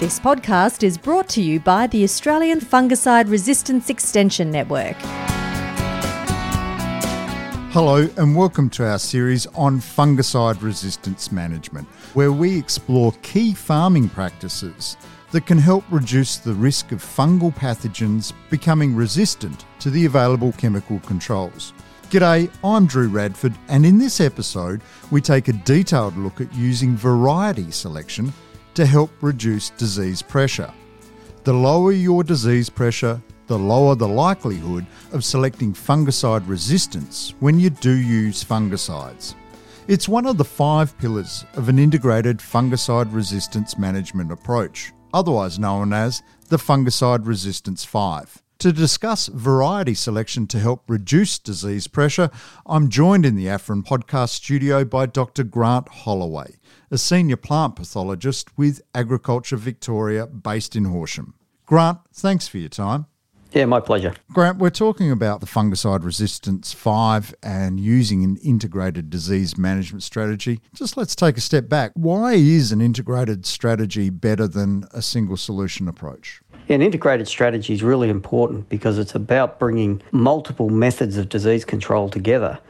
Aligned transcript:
This 0.00 0.18
podcast 0.18 0.82
is 0.82 0.96
brought 0.96 1.28
to 1.28 1.42
you 1.42 1.60
by 1.60 1.86
the 1.86 2.02
Australian 2.04 2.58
Fungicide 2.58 3.28
Resistance 3.28 3.90
Extension 3.90 4.50
Network. 4.50 4.96
Hello, 7.74 8.08
and 8.16 8.34
welcome 8.34 8.70
to 8.70 8.86
our 8.86 8.98
series 8.98 9.44
on 9.48 9.78
fungicide 9.78 10.62
resistance 10.62 11.30
management, 11.30 11.86
where 12.14 12.32
we 12.32 12.58
explore 12.58 13.12
key 13.20 13.52
farming 13.52 14.08
practices 14.08 14.96
that 15.32 15.44
can 15.44 15.58
help 15.58 15.84
reduce 15.90 16.38
the 16.38 16.54
risk 16.54 16.92
of 16.92 17.04
fungal 17.04 17.54
pathogens 17.54 18.32
becoming 18.48 18.96
resistant 18.96 19.66
to 19.80 19.90
the 19.90 20.06
available 20.06 20.52
chemical 20.52 20.98
controls. 21.00 21.74
G'day, 22.08 22.50
I'm 22.64 22.86
Drew 22.86 23.08
Radford, 23.08 23.52
and 23.68 23.84
in 23.84 23.98
this 23.98 24.18
episode, 24.18 24.80
we 25.10 25.20
take 25.20 25.48
a 25.48 25.52
detailed 25.52 26.16
look 26.16 26.40
at 26.40 26.54
using 26.54 26.96
variety 26.96 27.70
selection 27.70 28.32
to 28.74 28.86
help 28.86 29.10
reduce 29.20 29.70
disease 29.70 30.22
pressure. 30.22 30.72
The 31.44 31.52
lower 31.52 31.92
your 31.92 32.22
disease 32.22 32.68
pressure, 32.68 33.20
the 33.46 33.58
lower 33.58 33.94
the 33.94 34.08
likelihood 34.08 34.86
of 35.12 35.24
selecting 35.24 35.72
fungicide 35.72 36.46
resistance 36.48 37.34
when 37.40 37.58
you 37.58 37.70
do 37.70 37.92
use 37.92 38.44
fungicides. 38.44 39.34
It's 39.88 40.08
one 40.08 40.26
of 40.26 40.36
the 40.36 40.44
five 40.44 40.96
pillars 40.98 41.44
of 41.54 41.68
an 41.68 41.78
integrated 41.78 42.38
fungicide 42.38 43.12
resistance 43.12 43.76
management 43.76 44.30
approach, 44.30 44.92
otherwise 45.12 45.58
known 45.58 45.92
as 45.92 46.22
the 46.48 46.58
Fungicide 46.58 47.26
Resistance 47.26 47.84
5. 47.84 48.42
To 48.60 48.72
discuss 48.74 49.28
variety 49.28 49.94
selection 49.94 50.46
to 50.48 50.58
help 50.58 50.84
reduce 50.86 51.38
disease 51.38 51.86
pressure, 51.86 52.28
I'm 52.66 52.90
joined 52.90 53.24
in 53.24 53.34
the 53.34 53.46
AFREN 53.46 53.84
podcast 53.84 54.34
studio 54.34 54.84
by 54.84 55.06
Dr. 55.06 55.44
Grant 55.44 55.88
Holloway, 55.88 56.56
a 56.90 56.98
senior 56.98 57.38
plant 57.38 57.76
pathologist 57.76 58.58
with 58.58 58.82
Agriculture 58.94 59.56
Victoria 59.56 60.26
based 60.26 60.76
in 60.76 60.84
Horsham. 60.84 61.32
Grant, 61.64 62.00
thanks 62.12 62.48
for 62.48 62.58
your 62.58 62.68
time. 62.68 63.06
Yeah, 63.52 63.64
my 63.64 63.80
pleasure. 63.80 64.14
Grant, 64.30 64.58
we're 64.58 64.68
talking 64.68 65.10
about 65.10 65.40
the 65.40 65.46
fungicide 65.46 66.04
resistance 66.04 66.74
5 66.74 67.34
and 67.42 67.80
using 67.80 68.22
an 68.24 68.36
integrated 68.44 69.08
disease 69.08 69.56
management 69.56 70.02
strategy. 70.02 70.60
Just 70.74 70.98
let's 70.98 71.16
take 71.16 71.38
a 71.38 71.40
step 71.40 71.70
back. 71.70 71.92
Why 71.94 72.34
is 72.34 72.72
an 72.72 72.82
integrated 72.82 73.46
strategy 73.46 74.10
better 74.10 74.46
than 74.46 74.84
a 74.92 75.00
single 75.00 75.38
solution 75.38 75.88
approach? 75.88 76.42
An 76.70 76.82
integrated 76.82 77.26
strategy 77.26 77.72
is 77.72 77.82
really 77.82 78.08
important 78.08 78.68
because 78.68 78.96
it's 78.96 79.16
about 79.16 79.58
bringing 79.58 80.00
multiple 80.12 80.70
methods 80.70 81.16
of 81.16 81.28
disease 81.28 81.64
control 81.64 82.08
together 82.08 82.60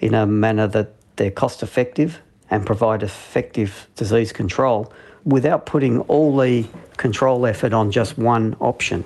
in 0.00 0.12
a 0.12 0.26
manner 0.26 0.66
that 0.66 0.92
they're 1.16 1.30
cost 1.30 1.62
effective 1.62 2.20
and 2.50 2.66
provide 2.66 3.02
effective 3.02 3.88
disease 3.96 4.34
control 4.34 4.92
without 5.24 5.64
putting 5.64 6.00
all 6.00 6.36
the 6.36 6.66
control 6.98 7.46
effort 7.46 7.72
on 7.72 7.90
just 7.90 8.18
one 8.18 8.54
option. 8.60 9.02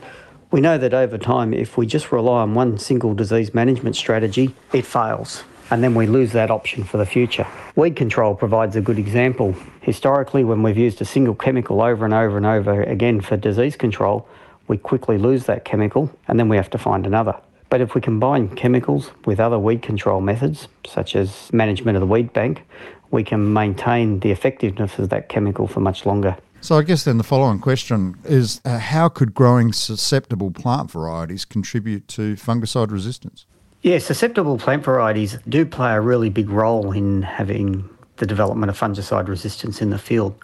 We 0.51 0.61
know 0.61 0.77
that 0.77 0.93
over 0.93 1.19
time, 1.19 1.55
if 1.55 1.79
we 1.79 1.87
just 1.87 2.11
rely 2.11 2.43
on 2.43 2.55
one 2.55 2.79
single 2.79 3.15
disease 3.15 3.55
management 3.55 3.95
strategy, 3.95 4.57
it 4.73 4.85
fails 4.85 5.45
and 5.71 5.83
then 5.83 5.95
we 5.95 6.07
lose 6.07 6.33
that 6.33 6.51
option 6.51 6.85
for 6.85 6.97
the 6.97 7.07
future. 7.07 7.47
Weed 7.75 7.97
control 7.97 8.35
provides 8.35 8.77
a 8.77 8.81
good 8.81 8.99
example. 8.99 9.55
Historically, 9.81 10.45
when 10.45 10.63
we've 10.63 10.77
used 10.77 11.01
a 11.01 11.05
single 11.05 11.35
chemical 11.35 11.83
over 11.83 12.05
and 12.05 12.15
over 12.15 12.37
and 12.37 12.47
over 12.47 12.83
again 12.83 13.21
for 13.21 13.37
disease 13.37 13.77
control, 13.77 14.29
we 14.69 14.79
quickly 14.79 15.19
lose 15.19 15.47
that 15.47 15.65
chemical 15.65 16.11
and 16.29 16.39
then 16.39 16.49
we 16.49 16.57
have 16.57 16.71
to 16.71 16.79
find 16.79 17.07
another. 17.07 17.35
But 17.69 17.81
if 17.81 17.95
we 17.95 18.01
combine 18.01 18.55
chemicals 18.55 19.11
with 19.25 19.41
other 19.41 19.59
weed 19.59 19.83
control 19.83 20.21
methods, 20.21 20.69
such 20.87 21.17
as 21.17 21.53
management 21.53 21.97
of 21.97 22.01
the 22.01 22.07
weed 22.07 22.33
bank, 22.33 22.63
we 23.11 23.25
can 23.25 23.53
maintain 23.53 24.21
the 24.21 24.31
effectiveness 24.31 24.99
of 24.99 25.09
that 25.11 25.29
chemical 25.29 25.67
for 25.67 25.81
much 25.81 26.07
longer. 26.07 26.37
So, 26.61 26.77
I 26.79 26.83
guess 26.83 27.05
then 27.05 27.19
the 27.19 27.25
following 27.25 27.61
question 27.61 28.17
is 28.25 28.61
uh, 28.65 28.79
how 28.79 29.09
could 29.09 29.35
growing 29.35 29.73
susceptible 29.73 30.51
plant 30.51 30.91
varieties 30.91 31.45
contribute 31.45 32.09
to 32.09 32.35
fungicide 32.35 32.91
resistance? 32.91 33.47
Yeah, 33.83 33.99
susceptible 33.99 34.59
plant 34.59 34.85
varieties 34.85 35.39
do 35.49 35.67
play 35.67 35.93
a 35.93 36.01
really 36.01 36.31
big 36.31 36.49
role 36.49 36.93
in 36.93 37.23
having 37.23 37.89
the 38.17 38.27
development 38.27 38.71
of 38.71 38.79
fungicide 38.79 39.29
resistance 39.29 39.83
in 39.83 39.91
the 39.91 39.99
field. 39.99 40.35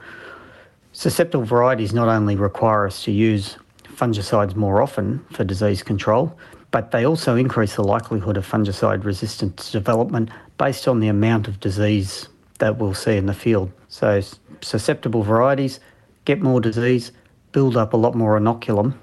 Susceptible 0.92 1.44
varieties 1.44 1.94
not 1.94 2.08
only 2.08 2.36
require 2.36 2.86
us 2.86 3.02
to 3.04 3.10
use 3.10 3.56
fungicides 3.84 4.54
more 4.54 4.82
often 4.82 5.24
for 5.30 5.44
disease 5.44 5.82
control, 5.82 6.36
but 6.70 6.90
they 6.90 7.06
also 7.06 7.34
increase 7.34 7.76
the 7.76 7.84
likelihood 7.84 8.36
of 8.36 8.48
fungicide 8.48 9.04
resistance 9.04 9.72
development 9.72 10.30
based 10.58 10.86
on 10.86 11.00
the 11.00 11.08
amount 11.08 11.48
of 11.48 11.58
disease 11.60 12.28
that 12.58 12.76
we'll 12.78 12.94
see 12.94 13.16
in 13.16 13.26
the 13.26 13.34
field. 13.34 13.70
So, 13.88 14.20
susceptible 14.60 15.22
varieties 15.22 15.80
get 16.24 16.40
more 16.40 16.60
disease, 16.60 17.12
build 17.52 17.76
up 17.76 17.92
a 17.92 17.96
lot 17.96 18.14
more 18.14 18.38
inoculum, 18.38 18.94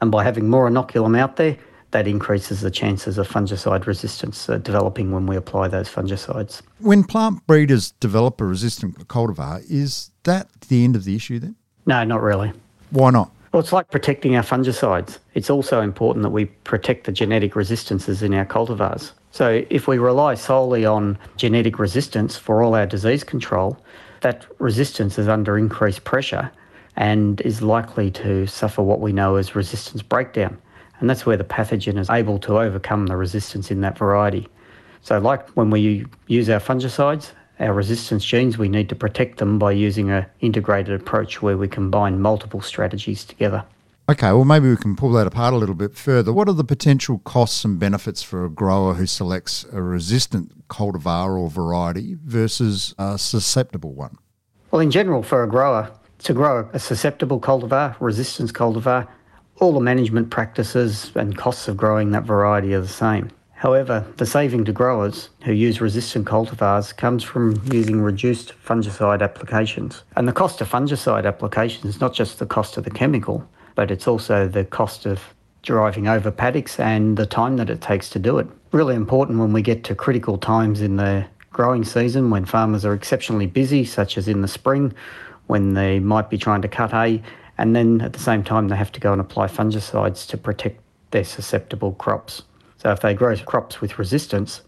and 0.00 0.10
by 0.10 0.24
having 0.24 0.48
more 0.48 0.68
inoculum 0.68 1.18
out 1.18 1.36
there, 1.36 1.56
that 1.90 2.06
increases 2.06 2.60
the 2.60 2.70
chances 2.70 3.18
of 3.18 3.28
fungicide 3.28 3.86
resistance 3.86 4.48
uh, 4.48 4.58
developing 4.58 5.10
when 5.12 5.26
we 5.26 5.36
apply 5.36 5.68
those 5.68 5.88
fungicides. 5.88 6.62
When 6.80 7.04
plant 7.04 7.46
breeders 7.46 7.92
develop 7.92 8.40
a 8.40 8.44
resistant 8.44 9.08
cultivar, 9.08 9.64
is 9.68 10.10
that 10.24 10.48
the 10.68 10.84
end 10.84 10.96
of 10.96 11.04
the 11.04 11.16
issue 11.16 11.38
then? 11.38 11.56
No, 11.86 12.04
not 12.04 12.20
really. 12.20 12.52
Why 12.90 13.10
not? 13.10 13.32
Well, 13.52 13.60
it's 13.60 13.72
like 13.72 13.90
protecting 13.90 14.36
our 14.36 14.42
fungicides. 14.42 15.18
It's 15.32 15.48
also 15.48 15.80
important 15.80 16.22
that 16.22 16.30
we 16.30 16.44
protect 16.44 17.06
the 17.06 17.12
genetic 17.12 17.56
resistances 17.56 18.22
in 18.22 18.34
our 18.34 18.44
cultivars. 18.44 19.12
So, 19.30 19.64
if 19.70 19.88
we 19.88 19.98
rely 19.98 20.34
solely 20.34 20.84
on 20.84 21.18
genetic 21.36 21.78
resistance 21.78 22.36
for 22.36 22.62
all 22.62 22.74
our 22.74 22.86
disease 22.86 23.24
control, 23.24 23.78
that 24.20 24.46
resistance 24.58 25.18
is 25.18 25.28
under 25.28 25.56
increased 25.56 26.04
pressure 26.04 26.50
and 26.96 27.40
is 27.42 27.62
likely 27.62 28.10
to 28.10 28.46
suffer 28.46 28.82
what 28.82 29.00
we 29.00 29.12
know 29.12 29.36
as 29.36 29.54
resistance 29.54 30.02
breakdown. 30.02 30.58
And 31.00 31.08
that's 31.08 31.24
where 31.24 31.36
the 31.36 31.44
pathogen 31.44 31.98
is 31.98 32.10
able 32.10 32.38
to 32.40 32.58
overcome 32.58 33.06
the 33.06 33.16
resistance 33.16 33.70
in 33.70 33.80
that 33.82 33.96
variety. 33.96 34.48
So, 35.02 35.18
like 35.18 35.48
when 35.50 35.70
we 35.70 36.06
use 36.26 36.50
our 36.50 36.60
fungicides, 36.60 37.32
our 37.60 37.72
resistance 37.72 38.24
genes, 38.24 38.58
we 38.58 38.68
need 38.68 38.88
to 38.88 38.94
protect 38.94 39.38
them 39.38 39.58
by 39.58 39.72
using 39.72 40.10
an 40.10 40.26
integrated 40.40 41.00
approach 41.00 41.42
where 41.42 41.56
we 41.56 41.68
combine 41.68 42.20
multiple 42.20 42.60
strategies 42.60 43.24
together. 43.24 43.64
Okay, 44.10 44.32
well, 44.32 44.46
maybe 44.46 44.70
we 44.70 44.76
can 44.76 44.96
pull 44.96 45.12
that 45.12 45.26
apart 45.26 45.52
a 45.52 45.56
little 45.58 45.74
bit 45.74 45.94
further. 45.94 46.32
What 46.32 46.48
are 46.48 46.54
the 46.54 46.64
potential 46.64 47.18
costs 47.18 47.62
and 47.64 47.78
benefits 47.78 48.22
for 48.22 48.44
a 48.44 48.48
grower 48.48 48.94
who 48.94 49.06
selects 49.06 49.66
a 49.70 49.82
resistant 49.82 50.66
cultivar 50.68 51.38
or 51.38 51.50
variety 51.50 52.16
versus 52.24 52.94
a 52.98 53.18
susceptible 53.18 53.92
one? 53.92 54.16
Well, 54.70 54.80
in 54.80 54.90
general, 54.90 55.22
for 55.22 55.42
a 55.42 55.48
grower, 55.48 55.92
to 56.20 56.32
grow 56.32 56.70
a 56.72 56.78
susceptible 56.78 57.38
cultivar, 57.38 57.96
resistance 58.00 58.50
cultivar, 58.50 59.06
all 59.60 59.72
the 59.72 59.80
management 59.80 60.30
practices 60.30 61.10
and 61.14 61.36
costs 61.36 61.68
of 61.68 61.76
growing 61.76 62.10
that 62.12 62.24
variety 62.24 62.74
are 62.74 62.80
the 62.80 62.88
same. 62.88 63.30
However, 63.52 64.06
the 64.18 64.26
saving 64.26 64.64
to 64.66 64.72
growers 64.72 65.30
who 65.44 65.52
use 65.52 65.80
resistant 65.80 66.26
cultivars 66.26 66.96
comes 66.96 67.24
from 67.24 67.60
using 67.72 68.00
reduced 68.00 68.52
fungicide 68.64 69.20
applications. 69.20 70.04
And 70.14 70.28
the 70.28 70.32
cost 70.32 70.60
of 70.60 70.70
fungicide 70.70 71.26
applications 71.26 71.96
is 71.96 72.00
not 72.00 72.14
just 72.14 72.38
the 72.38 72.46
cost 72.46 72.76
of 72.76 72.84
the 72.84 72.90
chemical, 72.90 73.48
but 73.74 73.90
it's 73.90 74.06
also 74.06 74.46
the 74.46 74.64
cost 74.64 75.06
of 75.06 75.20
driving 75.62 76.06
over 76.06 76.30
paddocks 76.30 76.78
and 76.78 77.16
the 77.16 77.26
time 77.26 77.56
that 77.56 77.68
it 77.68 77.80
takes 77.80 78.08
to 78.10 78.20
do 78.20 78.38
it. 78.38 78.46
Really 78.70 78.94
important 78.94 79.40
when 79.40 79.52
we 79.52 79.60
get 79.60 79.82
to 79.84 79.94
critical 79.96 80.38
times 80.38 80.80
in 80.80 80.94
the 80.94 81.26
growing 81.50 81.82
season 81.82 82.30
when 82.30 82.44
farmers 82.44 82.84
are 82.84 82.94
exceptionally 82.94 83.46
busy, 83.46 83.84
such 83.84 84.16
as 84.16 84.28
in 84.28 84.40
the 84.40 84.48
spring 84.48 84.94
when 85.48 85.74
they 85.74 85.98
might 85.98 86.30
be 86.30 86.38
trying 86.38 86.62
to 86.62 86.68
cut 86.68 86.92
hay 86.92 87.22
and 87.58 87.74
then 87.74 88.00
at 88.00 88.12
the 88.12 88.18
same 88.18 88.42
time 88.42 88.68
they 88.68 88.76
have 88.76 88.92
to 88.92 89.00
go 89.00 89.12
and 89.12 89.20
apply 89.20 89.46
fungicides 89.46 90.26
to 90.28 90.36
protect 90.36 90.80
their 91.10 91.24
susceptible 91.24 91.92
crops. 91.92 92.42
So 92.78 92.90
if 92.92 93.00
they 93.00 93.14
grow 93.14 93.36
crops 93.36 93.80
with 93.80 93.98
resistance, 93.98 94.62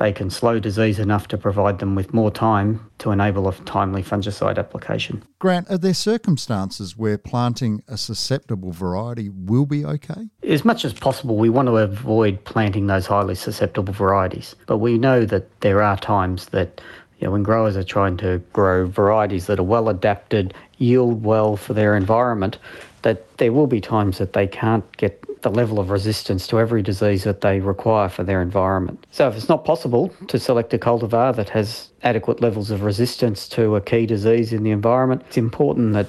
they 0.00 0.12
can 0.12 0.30
slow 0.30 0.58
disease 0.58 0.98
enough 0.98 1.28
to 1.28 1.36
provide 1.36 1.78
them 1.78 1.94
with 1.94 2.14
more 2.14 2.30
time 2.30 2.90
to 2.98 3.10
enable 3.10 3.46
a 3.48 3.54
timely 3.66 4.02
fungicide 4.02 4.56
application. 4.56 5.22
Grant, 5.40 5.70
are 5.70 5.76
there 5.76 5.92
circumstances 5.92 6.96
where 6.96 7.18
planting 7.18 7.82
a 7.86 7.98
susceptible 7.98 8.72
variety 8.72 9.28
will 9.28 9.66
be 9.66 9.84
okay? 9.84 10.30
As 10.42 10.64
much 10.64 10.86
as 10.86 10.94
possible, 10.94 11.36
we 11.36 11.50
want 11.50 11.68
to 11.68 11.76
avoid 11.76 12.42
planting 12.44 12.86
those 12.86 13.06
highly 13.06 13.34
susceptible 13.34 13.92
varieties. 13.92 14.56
But 14.66 14.78
we 14.78 14.96
know 14.96 15.26
that 15.26 15.60
there 15.60 15.82
are 15.82 15.98
times 15.98 16.46
that 16.46 16.80
you 17.18 17.26
know, 17.26 17.32
when 17.32 17.42
growers 17.42 17.76
are 17.76 17.84
trying 17.84 18.16
to 18.18 18.38
grow 18.54 18.86
varieties 18.86 19.46
that 19.48 19.58
are 19.58 19.64
well 19.64 19.90
adapted 19.90 20.54
yield 20.80 21.22
well 21.22 21.56
for 21.56 21.74
their 21.74 21.96
environment, 21.96 22.58
that 23.02 23.38
there 23.38 23.52
will 23.52 23.66
be 23.66 23.80
times 23.80 24.18
that 24.18 24.32
they 24.32 24.46
can't 24.46 24.84
get 24.96 25.24
the 25.42 25.50
level 25.50 25.78
of 25.78 25.90
resistance 25.90 26.46
to 26.48 26.58
every 26.58 26.82
disease 26.82 27.24
that 27.24 27.40
they 27.40 27.60
require 27.60 28.08
for 28.08 28.24
their 28.24 28.42
environment. 28.42 29.06
So, 29.10 29.28
if 29.28 29.36
it's 29.36 29.48
not 29.48 29.64
possible 29.64 30.12
to 30.28 30.38
select 30.38 30.74
a 30.74 30.78
cultivar 30.78 31.34
that 31.36 31.48
has 31.50 31.90
adequate 32.02 32.40
levels 32.40 32.70
of 32.70 32.82
resistance 32.82 33.48
to 33.50 33.76
a 33.76 33.80
key 33.80 34.06
disease 34.06 34.52
in 34.52 34.64
the 34.64 34.70
environment, 34.70 35.22
it's 35.26 35.38
important 35.38 35.94
that 35.94 36.08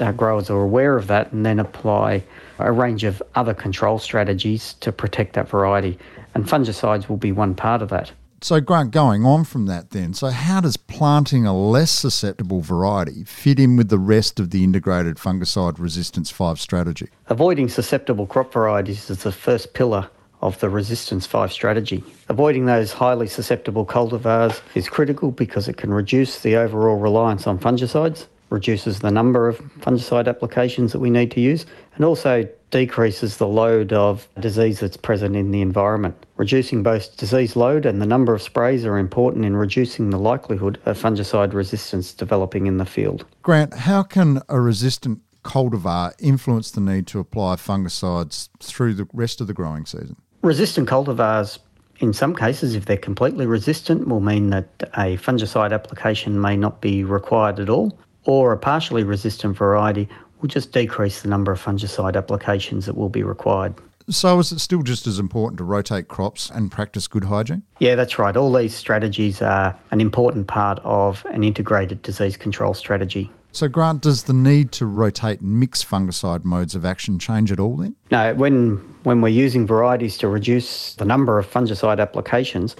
our 0.00 0.12
growers 0.12 0.50
are 0.50 0.62
aware 0.62 0.96
of 0.96 1.08
that 1.08 1.32
and 1.32 1.44
then 1.44 1.58
apply 1.58 2.22
a 2.58 2.72
range 2.72 3.04
of 3.04 3.22
other 3.34 3.54
control 3.54 3.98
strategies 3.98 4.74
to 4.74 4.92
protect 4.92 5.34
that 5.34 5.48
variety. 5.48 5.98
And 6.34 6.46
fungicides 6.46 7.08
will 7.08 7.16
be 7.16 7.32
one 7.32 7.54
part 7.54 7.82
of 7.82 7.88
that. 7.88 8.12
So, 8.42 8.58
Grant, 8.58 8.90
going 8.90 9.26
on 9.26 9.44
from 9.44 9.66
that 9.66 9.90
then, 9.90 10.14
so 10.14 10.28
how 10.28 10.62
does 10.62 10.78
planting 10.78 11.44
a 11.44 11.54
less 11.54 11.90
susceptible 11.90 12.62
variety 12.62 13.22
fit 13.24 13.60
in 13.60 13.76
with 13.76 13.90
the 13.90 13.98
rest 13.98 14.40
of 14.40 14.48
the 14.48 14.64
integrated 14.64 15.16
fungicide 15.16 15.78
resistance 15.78 16.30
5 16.30 16.58
strategy? 16.58 17.08
Avoiding 17.26 17.68
susceptible 17.68 18.26
crop 18.26 18.50
varieties 18.50 19.10
is 19.10 19.24
the 19.24 19.30
first 19.30 19.74
pillar 19.74 20.08
of 20.40 20.58
the 20.60 20.70
Resistance 20.70 21.26
5 21.26 21.52
strategy. 21.52 22.02
Avoiding 22.30 22.64
those 22.64 22.92
highly 22.92 23.26
susceptible 23.26 23.84
cultivars 23.84 24.62
is 24.74 24.88
critical 24.88 25.30
because 25.30 25.68
it 25.68 25.76
can 25.76 25.92
reduce 25.92 26.40
the 26.40 26.56
overall 26.56 26.96
reliance 26.96 27.46
on 27.46 27.58
fungicides, 27.58 28.26
reduces 28.48 29.00
the 29.00 29.10
number 29.10 29.48
of 29.48 29.58
fungicide 29.80 30.28
applications 30.28 30.92
that 30.92 30.98
we 30.98 31.10
need 31.10 31.30
to 31.32 31.40
use, 31.40 31.66
and 31.94 32.06
also 32.06 32.48
decreases 32.70 33.36
the 33.36 33.48
load 33.48 33.92
of 33.92 34.28
disease 34.38 34.80
that's 34.80 34.96
present 34.96 35.36
in 35.36 35.50
the 35.50 35.60
environment. 35.60 36.26
Reducing 36.36 36.82
both 36.82 37.16
disease 37.16 37.56
load 37.56 37.84
and 37.84 38.00
the 38.00 38.06
number 38.06 38.32
of 38.32 38.42
sprays 38.42 38.84
are 38.84 38.98
important 38.98 39.44
in 39.44 39.56
reducing 39.56 40.10
the 40.10 40.18
likelihood 40.18 40.80
of 40.86 41.00
fungicide 41.00 41.52
resistance 41.52 42.12
developing 42.12 42.66
in 42.66 42.78
the 42.78 42.86
field. 42.86 43.26
Grant, 43.42 43.74
how 43.74 44.02
can 44.02 44.40
a 44.48 44.60
resistant 44.60 45.20
cultivar 45.44 46.12
influence 46.18 46.70
the 46.70 46.80
need 46.80 47.06
to 47.08 47.18
apply 47.18 47.56
fungicides 47.56 48.48
through 48.60 48.94
the 48.94 49.08
rest 49.12 49.40
of 49.40 49.46
the 49.46 49.54
growing 49.54 49.86
season? 49.86 50.16
Resistant 50.42 50.88
cultivars, 50.88 51.58
in 51.98 52.12
some 52.12 52.34
cases, 52.34 52.74
if 52.74 52.86
they're 52.86 52.96
completely 52.96 53.46
resistant, 53.46 54.08
will 54.08 54.20
mean 54.20 54.50
that 54.50 54.68
a 54.94 55.16
fungicide 55.16 55.72
application 55.72 56.40
may 56.40 56.56
not 56.56 56.80
be 56.80 57.04
required 57.04 57.58
at 57.58 57.68
all, 57.68 57.98
or 58.24 58.52
a 58.52 58.58
partially 58.58 59.02
resistant 59.02 59.56
variety 59.56 60.08
will 60.40 60.48
just 60.48 60.72
decrease 60.72 61.22
the 61.22 61.28
number 61.28 61.52
of 61.52 61.62
fungicide 61.62 62.16
applications 62.16 62.86
that 62.86 62.96
will 62.96 63.08
be 63.08 63.22
required. 63.22 63.74
So, 64.08 64.38
is 64.40 64.50
it 64.50 64.58
still 64.58 64.82
just 64.82 65.06
as 65.06 65.20
important 65.20 65.58
to 65.58 65.64
rotate 65.64 66.08
crops 66.08 66.50
and 66.50 66.70
practice 66.72 67.06
good 67.06 67.24
hygiene? 67.24 67.62
Yeah, 67.78 67.94
that's 67.94 68.18
right. 68.18 68.36
All 68.36 68.52
these 68.52 68.74
strategies 68.74 69.40
are 69.40 69.78
an 69.92 70.00
important 70.00 70.48
part 70.48 70.80
of 70.82 71.24
an 71.26 71.44
integrated 71.44 72.02
disease 72.02 72.36
control 72.36 72.74
strategy. 72.74 73.30
So, 73.52 73.68
Grant, 73.68 74.02
does 74.02 74.24
the 74.24 74.32
need 74.32 74.72
to 74.72 74.86
rotate 74.86 75.40
and 75.40 75.60
mix 75.60 75.84
fungicide 75.84 76.44
modes 76.44 76.74
of 76.74 76.84
action 76.84 77.18
change 77.18 77.52
at 77.52 77.60
all 77.60 77.76
then? 77.76 77.94
No, 78.10 78.34
when, 78.34 78.76
when 79.04 79.20
we're 79.20 79.28
using 79.28 79.66
varieties 79.66 80.16
to 80.18 80.28
reduce 80.28 80.94
the 80.94 81.04
number 81.04 81.38
of 81.38 81.48
fungicide 81.48 82.00
applications, 82.00 82.74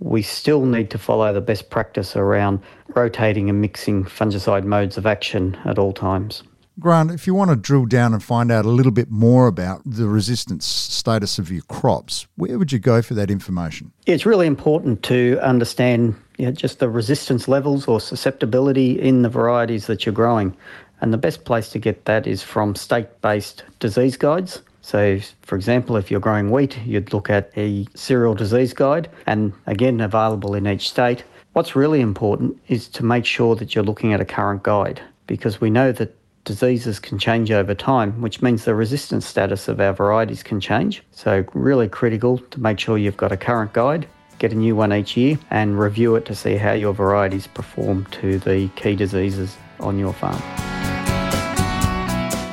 we 0.00 0.22
still 0.22 0.64
need 0.64 0.90
to 0.90 0.98
follow 0.98 1.32
the 1.32 1.40
best 1.40 1.70
practice 1.70 2.16
around 2.16 2.60
rotating 2.94 3.48
and 3.48 3.60
mixing 3.60 4.04
fungicide 4.04 4.64
modes 4.64 4.96
of 4.96 5.06
action 5.06 5.56
at 5.64 5.78
all 5.78 5.92
times. 5.92 6.42
Grant, 6.80 7.10
if 7.10 7.26
you 7.26 7.34
want 7.34 7.50
to 7.50 7.56
drill 7.56 7.84
down 7.84 8.14
and 8.14 8.22
find 8.22 8.50
out 8.50 8.64
a 8.64 8.70
little 8.70 8.90
bit 8.90 9.10
more 9.10 9.46
about 9.46 9.82
the 9.84 10.08
resistance 10.08 10.64
status 10.64 11.38
of 11.38 11.52
your 11.52 11.60
crops, 11.62 12.26
where 12.36 12.58
would 12.58 12.72
you 12.72 12.78
go 12.78 13.02
for 13.02 13.12
that 13.14 13.30
information? 13.30 13.92
It's 14.06 14.24
really 14.24 14.46
important 14.46 15.02
to 15.02 15.38
understand 15.42 16.14
you 16.38 16.46
know, 16.46 16.52
just 16.52 16.78
the 16.78 16.88
resistance 16.88 17.48
levels 17.48 17.86
or 17.86 18.00
susceptibility 18.00 18.98
in 18.98 19.20
the 19.20 19.28
varieties 19.28 19.88
that 19.88 20.06
you're 20.06 20.14
growing. 20.14 20.56
And 21.02 21.12
the 21.12 21.18
best 21.18 21.44
place 21.44 21.68
to 21.70 21.78
get 21.78 22.06
that 22.06 22.26
is 22.26 22.42
from 22.42 22.74
state 22.74 23.20
based 23.20 23.62
disease 23.78 24.16
guides. 24.16 24.62
So, 24.80 25.18
for 25.42 25.56
example, 25.56 25.96
if 25.96 26.10
you're 26.10 26.18
growing 26.18 26.50
wheat, 26.50 26.78
you'd 26.86 27.12
look 27.12 27.28
at 27.28 27.52
a 27.58 27.86
cereal 27.94 28.34
disease 28.34 28.72
guide, 28.72 29.10
and 29.26 29.52
again, 29.66 30.00
available 30.00 30.54
in 30.54 30.66
each 30.66 30.88
state. 30.88 31.24
What's 31.52 31.76
really 31.76 32.00
important 32.00 32.58
is 32.68 32.88
to 32.88 33.04
make 33.04 33.26
sure 33.26 33.54
that 33.56 33.74
you're 33.74 33.84
looking 33.84 34.14
at 34.14 34.20
a 34.22 34.24
current 34.24 34.62
guide 34.62 35.02
because 35.26 35.60
we 35.60 35.68
know 35.68 35.92
that 35.92 36.16
diseases 36.44 36.98
can 36.98 37.18
change 37.18 37.50
over 37.50 37.74
time, 37.74 38.20
which 38.20 38.42
means 38.42 38.64
the 38.64 38.74
resistance 38.74 39.26
status 39.26 39.68
of 39.68 39.80
our 39.80 39.92
varieties 39.92 40.42
can 40.42 40.60
change. 40.60 41.02
So, 41.12 41.44
really 41.54 41.88
critical 41.88 42.38
to 42.38 42.60
make 42.60 42.78
sure 42.78 42.98
you've 42.98 43.16
got 43.16 43.32
a 43.32 43.36
current 43.36 43.72
guide, 43.72 44.08
get 44.38 44.52
a 44.52 44.56
new 44.56 44.74
one 44.74 44.92
each 44.92 45.16
year, 45.16 45.38
and 45.50 45.78
review 45.78 46.16
it 46.16 46.24
to 46.26 46.34
see 46.34 46.56
how 46.56 46.72
your 46.72 46.94
varieties 46.94 47.46
perform 47.46 48.06
to 48.06 48.38
the 48.38 48.68
key 48.76 48.96
diseases 48.96 49.56
on 49.80 49.98
your 49.98 50.12
farm. 50.12 50.69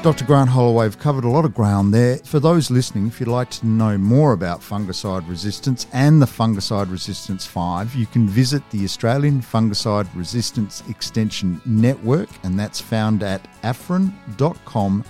Dr. 0.07 0.23
Grant 0.23 0.49
Holloway, 0.49 0.85
we've 0.85 0.97
covered 0.97 1.25
a 1.25 1.29
lot 1.29 1.43
of 1.43 1.53
ground 1.53 1.93
there. 1.93 2.15
For 2.19 2.39
those 2.39 2.71
listening, 2.71 3.07
if 3.07 3.19
you'd 3.19 3.27
like 3.27 3.49
to 3.49 3.67
know 3.67 3.97
more 3.97 4.31
about 4.31 4.61
fungicide 4.61 5.27
resistance 5.27 5.85
and 5.91 6.21
the 6.21 6.25
Fungicide 6.25 6.89
Resistance 6.89 7.45
5, 7.45 7.93
you 7.93 8.05
can 8.05 8.25
visit 8.25 8.63
the 8.69 8.85
Australian 8.85 9.41
Fungicide 9.41 10.07
Resistance 10.15 10.81
Extension 10.87 11.59
Network, 11.65 12.29
and 12.43 12.57
that's 12.57 12.79
found 12.79 13.21
at 13.21 13.45
afren.com.au. 13.63 15.01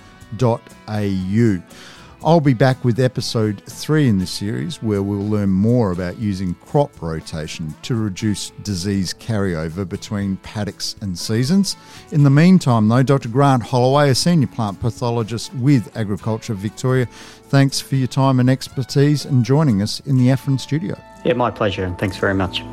I'll 2.24 2.40
be 2.40 2.52
back 2.52 2.84
with 2.84 2.98
episode 2.98 3.62
three 3.64 4.08
in 4.08 4.18
this 4.18 4.32
series 4.32 4.82
where 4.82 5.04
we'll 5.04 5.28
learn 5.28 5.50
more 5.50 5.92
about 5.92 6.18
using 6.18 6.54
crop 6.54 7.00
rotation 7.00 7.72
to 7.82 7.94
reduce 7.94 8.50
disease 8.64 9.14
carryover 9.14 9.88
between 9.88 10.36
paddocks 10.38 10.96
and 11.00 11.16
seasons. 11.16 11.76
In 12.10 12.24
the 12.24 12.30
meantime, 12.30 12.88
though, 12.88 13.04
Dr. 13.04 13.28
Grant 13.28 13.62
Holloway, 13.62 14.10
a 14.10 14.16
senior 14.16 14.48
plant 14.48 14.80
pathologist 14.80 15.54
with 15.54 15.96
Agriculture 15.96 16.54
Victoria, 16.54 17.06
thanks 17.06 17.78
for 17.78 17.94
your 17.94 18.08
time 18.08 18.40
and 18.40 18.50
expertise 18.50 19.24
and 19.24 19.44
joining 19.44 19.80
us 19.80 20.00
in 20.00 20.18
the 20.18 20.30
AFREN 20.30 20.58
studio. 20.58 21.00
Yeah, 21.24 21.34
my 21.34 21.52
pleasure, 21.52 21.84
and 21.84 21.96
thanks 21.98 22.16
very 22.16 22.34
much. 22.34 22.64